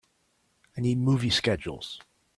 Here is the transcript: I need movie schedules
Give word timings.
I 0.75 0.81
need 0.81 0.97
movie 0.97 1.29
schedules 1.29 2.01